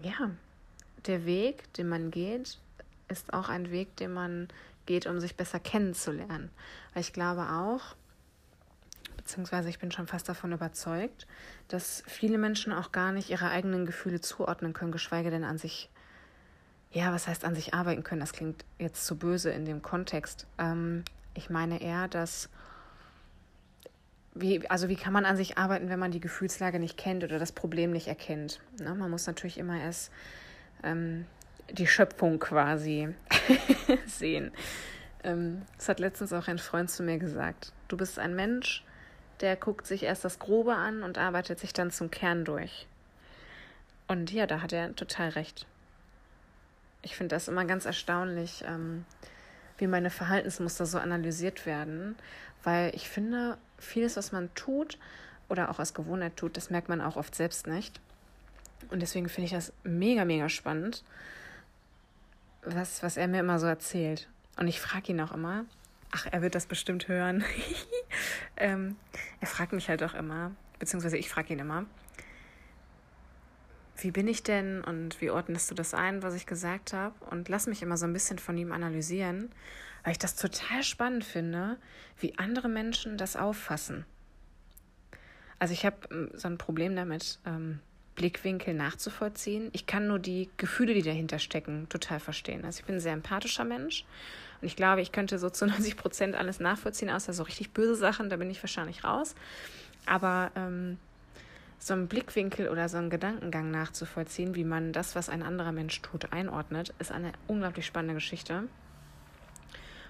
[0.00, 0.30] ja,
[1.06, 2.56] der Weg, den man geht,
[3.08, 4.46] ist auch ein Weg, den man
[4.86, 6.50] geht, um sich besser kennenzulernen.
[6.92, 7.96] Weil ich glaube auch,
[9.16, 11.26] beziehungsweise ich bin schon fast davon überzeugt,
[11.68, 15.90] dass viele Menschen auch gar nicht ihre eigenen Gefühle zuordnen können, geschweige denn an sich,
[16.92, 18.20] ja, was heißt an sich arbeiten können?
[18.20, 20.46] Das klingt jetzt zu böse in dem Kontext.
[20.58, 22.48] Ähm, ich meine eher, dass
[24.34, 27.38] wie, also wie kann man an sich arbeiten, wenn man die Gefühlslage nicht kennt oder
[27.38, 28.60] das Problem nicht erkennt?
[28.80, 28.94] Ne?
[28.94, 30.10] Man muss natürlich immer erst
[30.82, 31.24] ähm,
[31.70, 33.14] die Schöpfung quasi
[34.06, 34.52] sehen.
[35.22, 37.72] Ähm, das hat letztens auch ein Freund zu mir gesagt.
[37.88, 38.84] Du bist ein Mensch,
[39.40, 42.86] der guckt sich erst das Grobe an und arbeitet sich dann zum Kern durch.
[44.06, 45.66] Und ja, da hat er total recht.
[47.02, 49.04] Ich finde das immer ganz erstaunlich, ähm,
[49.78, 52.16] wie meine Verhaltensmuster so analysiert werden,
[52.62, 54.98] weil ich finde, vieles, was man tut
[55.48, 58.00] oder auch aus Gewohnheit tut, das merkt man auch oft selbst nicht.
[58.90, 61.04] Und deswegen finde ich das mega, mega spannend,
[62.66, 64.28] was, was er mir immer so erzählt.
[64.56, 65.64] Und ich frage ihn auch immer,
[66.12, 67.44] ach, er wird das bestimmt hören.
[68.56, 68.96] ähm,
[69.40, 71.86] er fragt mich halt auch immer, beziehungsweise ich frage ihn immer,
[73.96, 77.14] wie bin ich denn und wie ordnest du das ein, was ich gesagt habe?
[77.26, 79.50] Und lass mich immer so ein bisschen von ihm analysieren,
[80.02, 81.78] weil ich das total spannend finde,
[82.18, 84.04] wie andere Menschen das auffassen.
[85.58, 87.80] Also ich habe ähm, so ein Problem damit, ähm,
[88.14, 89.70] Blickwinkel nachzuvollziehen.
[89.72, 92.64] Ich kann nur die Gefühle, die dahinter stecken, total verstehen.
[92.64, 94.04] Also ich bin ein sehr empathischer Mensch
[94.60, 97.96] und ich glaube, ich könnte so zu 90 Prozent alles nachvollziehen, außer so richtig böse
[97.96, 99.34] Sachen, da bin ich wahrscheinlich raus.
[100.06, 100.98] Aber ähm,
[101.78, 106.00] so einen Blickwinkel oder so einen Gedankengang nachzuvollziehen, wie man das, was ein anderer Mensch
[106.02, 108.64] tut, einordnet, ist eine unglaublich spannende Geschichte.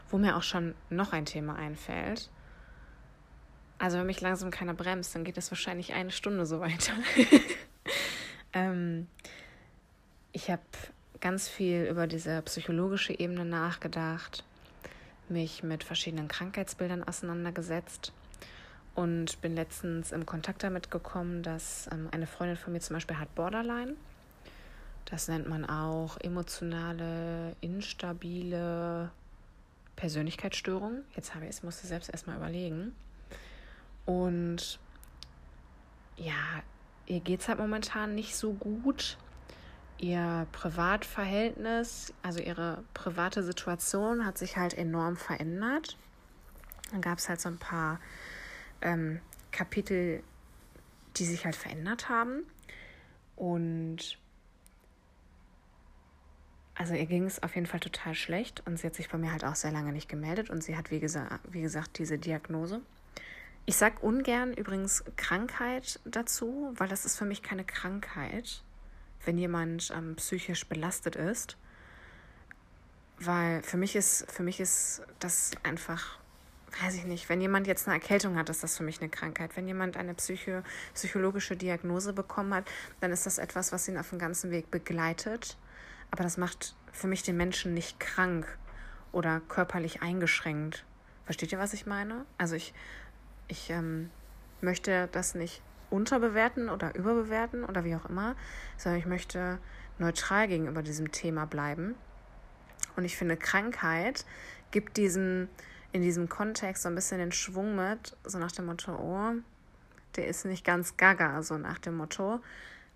[0.09, 2.31] Wo mir auch schon noch ein Thema einfällt.
[3.79, 6.93] Also wenn mich langsam keiner bremst, dann geht es wahrscheinlich eine Stunde so weiter.
[8.55, 9.09] Ähm,
[10.33, 10.63] ich habe
[11.21, 14.45] ganz viel über diese psychologische Ebene nachgedacht,
[15.29, 18.13] mich mit verschiedenen Krankheitsbildern auseinandergesetzt
[18.95, 23.19] und bin letztens im Kontakt damit gekommen, dass ähm, eine Freundin von mir zum Beispiel
[23.19, 23.95] hat Borderline.
[25.07, 29.11] Das nennt man auch emotionale, instabile
[29.97, 31.03] Persönlichkeitsstörung.
[31.15, 32.95] Jetzt habe ich es, musste selbst erstmal überlegen.
[34.07, 34.79] Und
[36.17, 36.63] ja,
[37.07, 39.19] ihr geht es halt momentan nicht so gut.
[39.99, 45.97] Ihr Privatverhältnis, also ihre private Situation hat sich halt enorm verändert.
[46.91, 48.01] Dann gab es halt so ein paar
[48.83, 49.21] ähm,
[49.53, 50.23] Kapitel,
[51.17, 52.45] die sich halt verändert haben.
[53.37, 54.19] Und
[56.75, 59.31] also ihr ging es auf jeden Fall total schlecht und sie hat sich bei mir
[59.31, 62.81] halt auch sehr lange nicht gemeldet und sie hat, wie, gesa wie gesagt, diese Diagnose.
[63.67, 68.63] Ich sage ungern übrigens Krankheit dazu, weil das ist für mich keine Krankheit,
[69.25, 71.57] wenn jemand ähm, psychisch belastet ist.
[73.19, 76.19] Weil für mich ist, für mich ist das einfach,
[76.83, 79.57] weiß ich nicht, wenn jemand jetzt eine Erkältung hat, ist das für mich eine Krankheit.
[79.57, 84.11] Wenn jemand eine psycho psychologische Diagnose bekommen hat, dann ist das etwas, was ihn auf
[84.11, 85.57] dem ganzen Weg begleitet
[86.15, 88.47] aber das macht für mich den Menschen nicht krank
[89.11, 90.85] oder körperlich eingeschränkt.
[91.25, 92.25] Versteht ihr, was ich meine?
[92.39, 92.73] Also ich,
[93.49, 94.11] ich ähm,
[94.61, 98.35] möchte das nicht unterbewerten oder überbewerten oder wie auch immer,
[98.77, 99.59] sondern ich möchte
[99.99, 101.95] neutral gegenüber diesem Thema bleiben.
[102.97, 104.25] Und ich finde, Krankheit
[104.71, 105.49] gibt diesen,
[105.93, 109.35] in diesem Kontext so ein bisschen den Schwung mit, so nach dem Motto, oh,
[110.17, 112.41] der ist nicht ganz gaga, so nach dem Motto.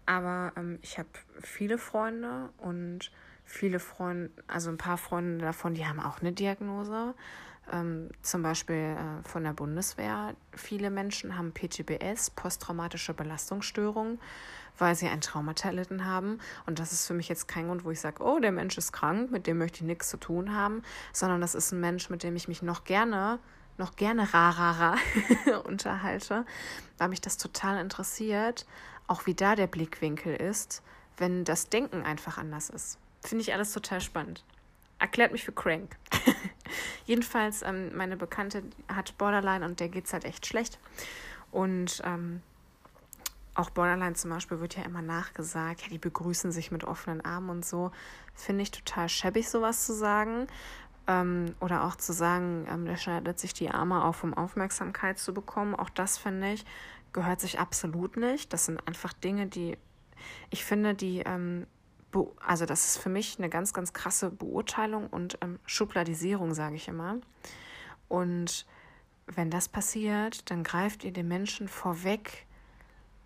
[0.07, 1.09] Aber ähm, ich habe
[1.41, 3.11] viele Freunde und
[3.45, 7.15] viele Freunde, also ein paar Freunde davon, die haben auch eine Diagnose.
[7.71, 10.35] Ähm, zum Beispiel äh, von der Bundeswehr.
[10.55, 14.19] Viele Menschen haben PTBS, posttraumatische Belastungsstörung,
[14.79, 16.39] weil sie ein Traumata erlitten haben.
[16.67, 18.93] Und das ist für mich jetzt kein Grund, wo ich sage, oh, der Mensch ist
[18.93, 22.23] krank, mit dem möchte ich nichts zu tun haben, sondern das ist ein Mensch, mit
[22.23, 23.39] dem ich mich noch gerne
[23.79, 24.97] noch gerne rarara
[25.65, 26.45] unterhalte,
[26.99, 28.67] weil mich das total interessiert,
[29.07, 30.83] auch wie da der Blickwinkel ist,
[31.17, 32.99] wenn das Denken einfach anders ist.
[33.23, 34.45] Finde ich alles total spannend.
[34.99, 35.97] Erklärt mich für crank.
[37.07, 40.79] Jedenfalls, ähm, meine Bekannte hat Borderline und der geht es halt echt schlecht.
[41.51, 42.43] Und ähm,
[43.55, 47.51] auch Borderline zum Beispiel wird ja immer nachgesagt, ja, die begrüßen sich mit offenen Armen
[47.51, 47.91] und so.
[48.35, 50.47] Finde ich total schäbig, sowas zu sagen.
[51.07, 55.33] Ähm, oder auch zu sagen, ähm, der schneidet sich die Arme auf, um Aufmerksamkeit zu
[55.33, 55.75] bekommen.
[55.75, 56.65] Auch das finde ich
[57.13, 58.53] gehört sich absolut nicht.
[58.53, 59.77] Das sind einfach Dinge, die
[60.51, 61.67] ich finde, die, ähm,
[62.45, 66.89] also das ist für mich eine ganz, ganz krasse Beurteilung und ähm, Schubladisierung, sage ich
[66.89, 67.19] immer.
[68.09, 68.67] Und
[69.27, 72.47] wenn das passiert, dann greift ihr den Menschen vorweg,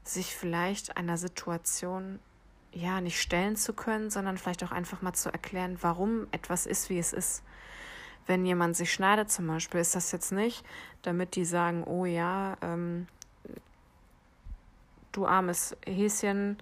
[0.05, 2.19] sich vielleicht einer Situation
[2.73, 6.91] ja nicht stellen zu können, sondern vielleicht auch einfach mal zu erklären, warum etwas ist,
[6.91, 7.43] wie es ist.
[8.27, 10.65] Wenn jemand sich schneidet zum Beispiel, ist das jetzt nicht,
[11.03, 13.07] damit die sagen, oh ja, ähm,
[15.13, 16.57] du armes Häschen,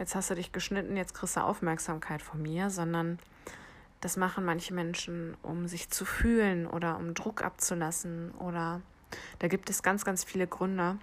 [0.00, 3.18] jetzt hast du dich geschnitten, jetzt kriegst du Aufmerksamkeit von mir, sondern
[4.00, 8.80] das machen manche Menschen, um sich zu fühlen oder um Druck abzulassen oder
[9.38, 10.96] da gibt es ganz, ganz viele Gründe.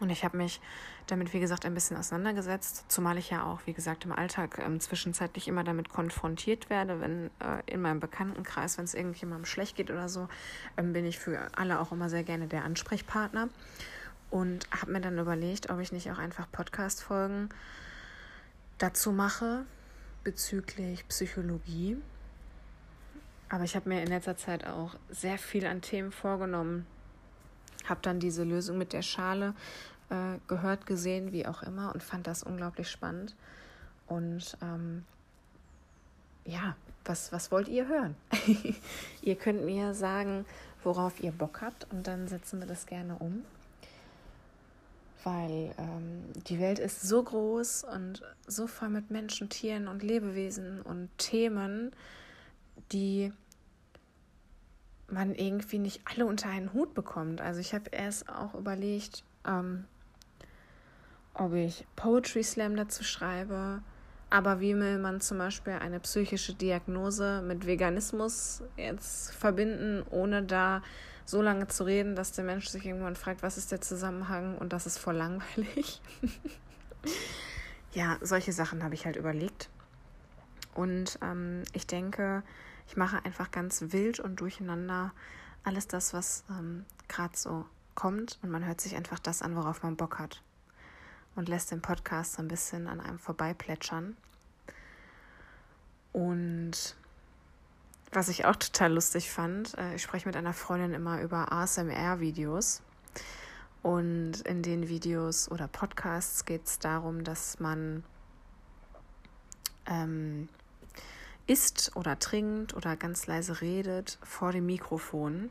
[0.00, 0.60] Und ich habe mich
[1.06, 4.78] damit, wie gesagt, ein bisschen auseinandergesetzt, zumal ich ja auch, wie gesagt, im Alltag ähm,
[4.80, 9.90] zwischenzeitlich immer damit konfrontiert werde, wenn äh, in meinem Bekanntenkreis, wenn es irgendjemandem schlecht geht
[9.90, 10.28] oder so,
[10.76, 13.48] ähm, bin ich für alle auch immer sehr gerne der Ansprechpartner
[14.30, 17.48] und habe mir dann überlegt, ob ich nicht auch einfach Podcast-Folgen
[18.78, 19.64] dazu mache
[20.24, 21.96] bezüglich Psychologie.
[23.48, 26.86] Aber ich habe mir in letzter Zeit auch sehr viel an Themen vorgenommen.
[27.84, 29.54] Habe dann diese Lösung mit der Schale
[30.08, 33.34] äh, gehört, gesehen, wie auch immer, und fand das unglaublich spannend.
[34.06, 35.04] Und ähm,
[36.44, 38.16] ja, was, was wollt ihr hören?
[39.22, 40.46] ihr könnt mir sagen,
[40.84, 43.44] worauf ihr Bock habt, und dann setzen wir das gerne um
[45.24, 50.82] weil ähm, die Welt ist so groß und so voll mit Menschen, Tieren und Lebewesen
[50.82, 51.92] und Themen,
[52.92, 53.32] die
[55.08, 57.40] man irgendwie nicht alle unter einen Hut bekommt.
[57.40, 59.84] Also ich habe erst auch überlegt, ähm,
[61.34, 63.82] ob ich Poetry Slam dazu schreibe,
[64.30, 70.82] aber wie will man zum Beispiel eine psychische Diagnose mit Veganismus jetzt verbinden, ohne da
[71.24, 74.72] so lange zu reden, dass der Mensch sich irgendwann fragt, was ist der Zusammenhang und
[74.72, 76.00] das ist voll langweilig.
[77.92, 79.68] ja, solche Sachen habe ich halt überlegt.
[80.74, 82.42] Und ähm, ich denke,
[82.88, 85.12] ich mache einfach ganz wild und durcheinander
[85.64, 89.82] alles das, was ähm, gerade so kommt und man hört sich einfach das an, worauf
[89.82, 90.42] man Bock hat.
[91.34, 94.16] und lässt den Podcast so ein bisschen an einem vorbeiplätschern.
[96.12, 96.96] Und
[98.12, 102.82] was ich auch total lustig fand, äh, ich spreche mit einer Freundin immer über ASMR-Videos.
[103.82, 108.04] Und in den Videos oder Podcasts geht es darum, dass man
[109.86, 110.48] ähm,
[111.46, 115.50] isst oder trinkt oder ganz leise redet vor dem Mikrofon,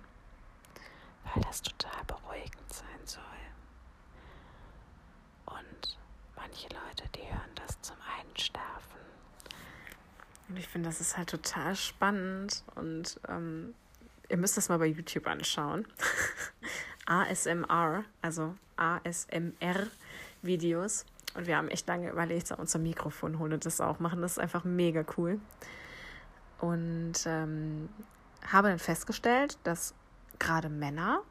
[1.26, 3.24] weil das total beruhigend sein soll.
[5.48, 5.98] Und
[6.38, 8.72] manche Leute, die hören das zum Einschlafen.
[10.52, 13.74] Und ich finde, das ist halt total spannend und ähm,
[14.28, 15.88] ihr müsst das mal bei YouTube anschauen.
[17.06, 19.86] ASMR, also ASMR-Videos.
[21.36, 24.22] Und wir haben echt lange überlegt, unser Mikrofon holen und das auch machen.
[24.22, 25.40] Das ist einfach mega cool.
[26.60, 27.88] Und ähm,
[28.46, 29.94] habe dann festgestellt, dass
[30.38, 31.22] gerade Männer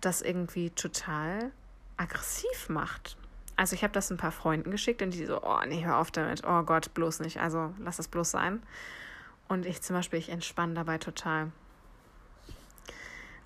[0.00, 1.50] das irgendwie total
[1.96, 3.16] aggressiv macht.
[3.56, 6.10] Also ich habe das ein paar Freunden geschickt und die so, oh nee, hör auf
[6.10, 8.62] damit, oh Gott, bloß nicht, also lass das bloß sein.
[9.48, 11.52] Und ich zum Beispiel, ich entspanne dabei total.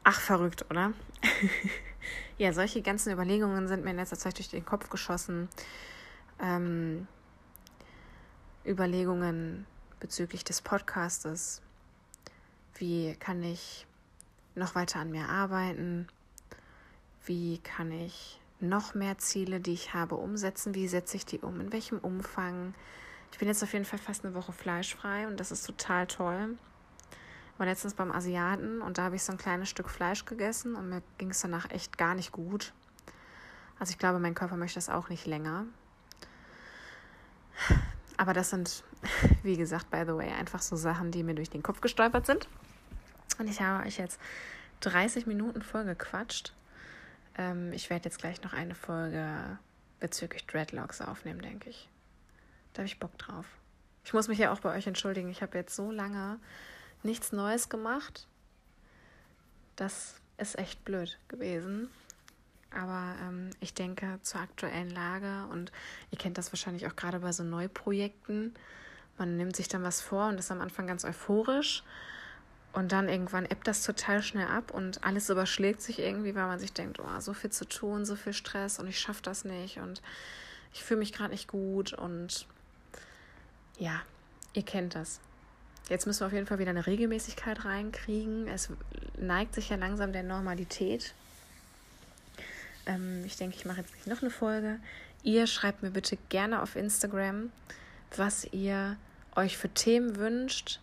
[0.03, 0.93] Ach, verrückt, oder?
[2.39, 5.49] ja, solche ganzen Überlegungen sind mir in letzter Zeit durch den Kopf geschossen.
[6.41, 7.07] Ähm,
[8.67, 9.67] Überlegungen
[10.01, 11.63] bezüglich des Podcastes.
[12.75, 13.87] Wie kann ich
[14.55, 16.09] noch weiter an mir arbeiten?
[17.27, 20.75] Wie kann ich noch mehr Ziele, die ich habe, umsetzen?
[20.75, 21.61] Wie setze ich die um?
[21.61, 22.75] In welchem Umfang?
[23.33, 26.57] Ich bin jetzt auf jeden Fall fast eine Woche fleischfrei und das ist total toll
[27.61, 30.89] war letztens beim Asiaten und da habe ich so ein kleines Stück Fleisch gegessen und
[30.89, 32.73] mir ging es danach echt gar nicht gut.
[33.79, 35.67] Also ich glaube, mein Körper möchte das auch nicht länger.
[38.17, 38.83] Aber das sind,
[39.43, 42.49] wie gesagt, by the way, einfach so Sachen, die mir durch den Kopf gestolpert sind.
[43.39, 44.19] Und ich habe euch jetzt
[44.81, 46.55] 30 Minuten voll gequatscht.
[47.37, 49.59] Ähm, ich werde jetzt gleich noch eine Folge
[50.01, 51.89] bezüglich Dreadlocks aufnehmen, denke ich.
[52.73, 53.47] Da habe ich Bock drauf.
[54.05, 55.29] Ich muss mich ja auch bei euch entschuldigen.
[55.29, 56.39] Ich habe jetzt so lange
[57.03, 58.27] nichts Neues gemacht.
[59.77, 61.91] Das ist echt blöd gewesen.
[62.73, 65.73] Aber ähm, ich denke zur aktuellen Lage und
[66.11, 68.55] ihr kennt das wahrscheinlich auch gerade bei so Neuprojekten.
[69.19, 71.83] Man nimmt sich dann was vor und ist am Anfang ganz euphorisch.
[72.73, 76.61] Und dann irgendwann ebbt das total schnell ab und alles überschlägt sich irgendwie, weil man
[76.61, 79.79] sich denkt, oh, so viel zu tun, so viel Stress und ich schaffe das nicht
[79.79, 80.01] und
[80.73, 82.47] ich fühle mich gerade nicht gut und
[83.79, 84.01] ja,
[84.53, 85.19] ihr kennt das.
[85.89, 88.47] Jetzt müssen wir auf jeden Fall wieder eine Regelmäßigkeit reinkriegen.
[88.47, 88.69] Es
[89.19, 91.15] neigt sich ja langsam der Normalität.
[92.87, 94.79] Ähm, ich denke, ich mache jetzt nicht noch eine Folge.
[95.25, 97.51] Ihr schreibt mir bitte gerne auf Instagram,
[98.17, 98.97] was ihr
[99.35, 100.79] euch für Themen wünscht.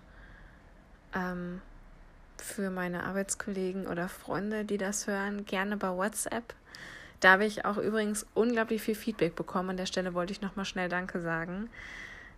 [1.15, 1.62] Ähm,
[2.41, 6.54] für meine Arbeitskollegen oder Freunde, die das hören, gerne bei WhatsApp.
[7.19, 9.71] Da habe ich auch übrigens unglaublich viel Feedback bekommen.
[9.71, 11.69] An der Stelle wollte ich nochmal schnell Danke sagen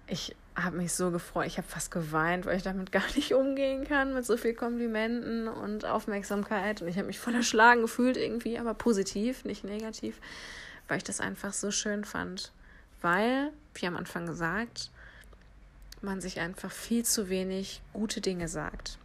[0.09, 1.47] ich habe mich so gefreut.
[1.47, 5.47] Ich habe fast geweint, weil ich damit gar nicht umgehen kann mit so viel Komplimenten
[5.47, 6.81] und Aufmerksamkeit.
[6.81, 10.19] Und ich habe mich voller Schlagen gefühlt irgendwie, aber positiv, nicht negativ,
[10.87, 12.51] weil ich das einfach so schön fand.
[13.01, 14.91] Weil, wie am Anfang gesagt,
[16.01, 18.97] man sich einfach viel zu wenig gute Dinge sagt.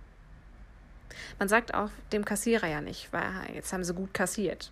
[1.38, 3.24] Man sagt auch dem Kassierer ja nicht, weil
[3.55, 4.70] jetzt haben sie gut kassiert.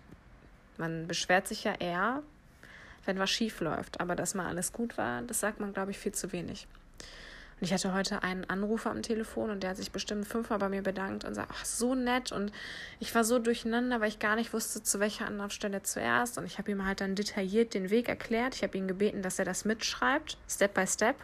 [0.77, 2.23] Man beschwert sich ja eher,
[3.05, 4.01] wenn was schief läuft.
[4.01, 6.67] Aber dass mal alles gut war, das sagt man, glaube ich, viel zu wenig.
[7.59, 10.69] Und ich hatte heute einen Anrufer am Telefon und der hat sich bestimmt fünfmal bei
[10.69, 12.31] mir bedankt und sagt, ach, so nett.
[12.31, 12.51] Und
[12.99, 16.37] ich war so durcheinander, weil ich gar nicht wusste, zu welcher Anlaufstelle zuerst.
[16.37, 18.55] Und ich habe ihm halt dann detailliert den Weg erklärt.
[18.55, 21.15] Ich habe ihn gebeten, dass er das mitschreibt, Step by Step,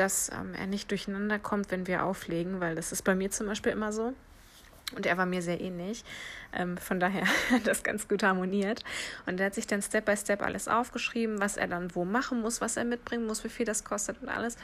[0.00, 3.46] dass ähm, er nicht durcheinander kommt, wenn wir auflegen, weil das ist bei mir zum
[3.46, 4.14] Beispiel immer so.
[4.96, 6.04] Und er war mir sehr ähnlich.
[6.52, 8.82] Ähm, von daher hat das ganz gut harmoniert.
[9.26, 12.40] Und er hat sich dann Step by Step alles aufgeschrieben, was er dann wo machen
[12.40, 14.56] muss, was er mitbringen muss, wie viel das kostet und alles.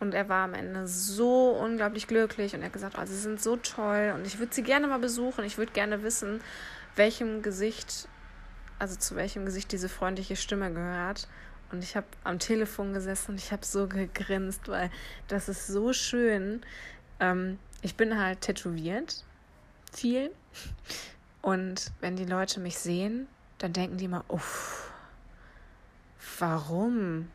[0.00, 3.40] Und er war am Ende so unglaublich glücklich und er hat gesagt, oh, sie sind
[3.40, 5.44] so toll und ich würde sie gerne mal besuchen.
[5.44, 6.40] Ich würde gerne wissen,
[6.96, 8.08] welchem Gesicht,
[8.78, 11.28] also zu welchem Gesicht diese freundliche Stimme gehört.
[11.74, 14.90] Und ich habe am Telefon gesessen und ich habe so gegrinst, weil
[15.26, 16.62] das ist so schön.
[17.18, 19.24] Ähm, ich bin halt tätowiert
[19.92, 20.30] viel.
[21.42, 23.26] Und wenn die Leute mich sehen,
[23.58, 24.92] dann denken die immer, uff,
[26.38, 27.28] warum?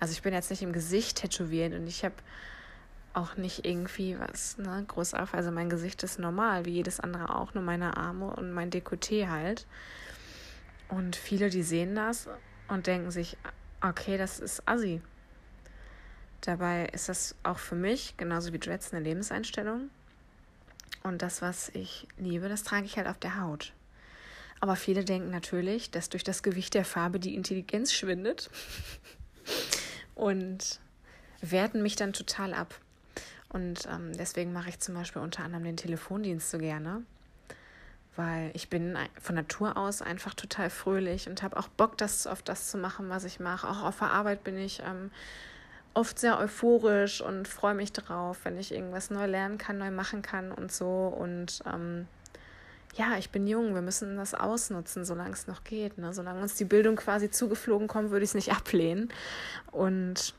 [0.00, 2.14] Also ich bin jetzt nicht im Gesicht tätowiert und ich habe
[3.12, 5.34] auch nicht irgendwie was ne, groß auf.
[5.34, 9.28] Also mein Gesicht ist normal, wie jedes andere auch, nur meine Arme und mein Dekolleté
[9.28, 9.66] halt.
[10.88, 12.30] Und viele, die sehen das
[12.68, 13.36] und denken sich,
[13.80, 15.00] okay, das ist assi.
[16.40, 19.90] Dabei ist das auch für mich, genauso wie Dreads, eine Lebenseinstellung.
[21.02, 23.72] Und das, was ich liebe, das trage ich halt auf der Haut.
[24.60, 28.50] Aber viele denken natürlich, dass durch das Gewicht der Farbe die Intelligenz schwindet
[30.14, 30.80] und
[31.40, 32.80] werten mich dann total ab.
[33.50, 37.04] Und ähm, deswegen mache ich zum Beispiel unter anderem den Telefondienst so gerne,
[38.16, 42.42] weil ich bin von Natur aus einfach total fröhlich und habe auch Bock, das auf
[42.42, 43.68] das zu machen, was ich mache.
[43.68, 45.10] Auch auf der Arbeit bin ich ähm,
[45.94, 50.22] oft sehr euphorisch und freue mich drauf, wenn ich irgendwas neu lernen kann, neu machen
[50.22, 51.06] kann und so.
[51.06, 52.06] Und ähm,
[52.96, 55.98] ja, ich bin jung, wir müssen das ausnutzen, solange es noch geht.
[55.98, 56.12] Ne?
[56.12, 59.08] Solange uns die Bildung quasi zugeflogen kommt, würde ich es nicht ablehnen.
[59.72, 60.34] Und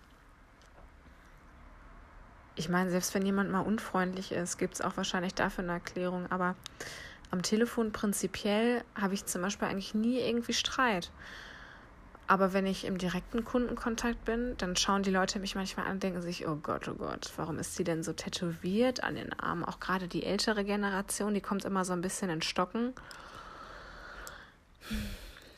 [2.55, 6.31] ich meine, selbst wenn jemand mal unfreundlich ist, gibt es auch wahrscheinlich dafür eine Erklärung.
[6.31, 6.55] Aber
[7.31, 11.11] am Telefon prinzipiell habe ich zum Beispiel eigentlich nie irgendwie Streit.
[12.27, 16.03] Aber wenn ich im direkten Kundenkontakt bin, dann schauen die Leute mich manchmal an und
[16.03, 19.63] denken sich, oh Gott, oh Gott, warum ist sie denn so tätowiert an den Armen?
[19.63, 22.93] Auch gerade die ältere Generation, die kommt immer so ein bisschen in Stocken.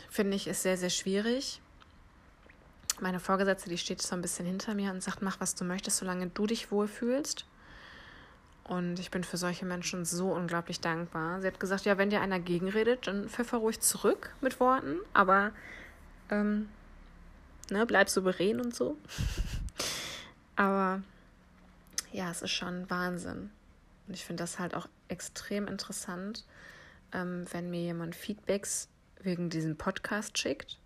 [0.10, 1.62] Finde ich, ist sehr, sehr schwierig.
[3.00, 5.98] Meine Vorgesetzte, die steht so ein bisschen hinter mir und sagt, mach, was du möchtest,
[5.98, 7.46] solange du dich wohlfühlst.
[8.68, 11.42] Und ich bin für solche Menschen so unglaublich dankbar.
[11.42, 15.52] Sie hat gesagt, ja, wenn dir einer gegenredet, dann pfeffer ruhig zurück mit Worten, aber
[16.30, 16.68] ähm,
[17.70, 18.98] ne, bleib souverän und so.
[20.58, 21.02] aber
[22.12, 23.52] ja, es ist schon Wahnsinn.
[24.08, 26.46] Und ich finde das halt auch extrem interessant,
[27.14, 28.90] ähm, wenn mir jemand Feedbacks
[29.22, 30.78] wegen diesem Podcast schickt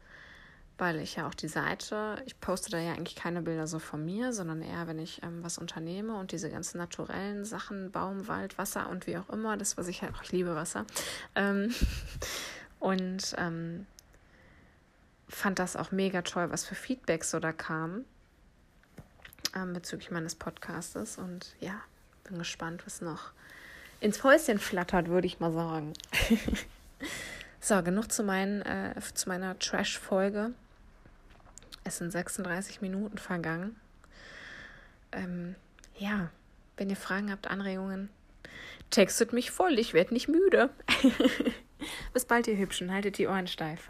[0.82, 4.04] weil ich ja auch die Seite, ich poste da ja eigentlich keine Bilder so von
[4.04, 8.58] mir, sondern eher, wenn ich ähm, was unternehme und diese ganzen naturellen Sachen, Baum, Wald,
[8.58, 10.86] Wasser und wie auch immer, das, was ich halt auch, ich liebe Wasser.
[11.36, 11.72] Ähm,
[12.80, 13.86] und ähm,
[15.30, 18.04] fand das auch mega toll, was für Feedbacks so da kam
[19.56, 21.80] ähm, bezüglich meines Podcastes und ja,
[22.24, 23.32] bin gespannt, was noch
[24.00, 25.94] ins Häuschen flattert, würde ich mal sagen.
[27.62, 30.54] so, genug zu, meinen, äh, zu meiner Trash-Folge.
[31.84, 33.76] Es sind 36 Minuten vergangen.
[35.12, 35.56] Ähm,
[35.98, 36.30] ja,
[36.78, 38.10] wenn ihr Fragen habt, Anregungen,
[38.90, 39.80] textet mich voll.
[39.80, 40.70] Ich werde nicht müde.
[42.14, 42.92] Bis bald, ihr Hübschen.
[42.92, 43.90] Haltet die Ohren steif.